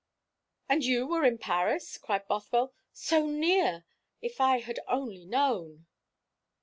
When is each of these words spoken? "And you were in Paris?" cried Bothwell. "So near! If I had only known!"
"And 0.67 0.83
you 0.83 1.05
were 1.05 1.23
in 1.23 1.37
Paris?" 1.37 1.99
cried 1.99 2.27
Bothwell. 2.27 2.73
"So 2.91 3.27
near! 3.27 3.85
If 4.19 4.41
I 4.41 4.57
had 4.57 4.79
only 4.87 5.25
known!" 5.25 5.85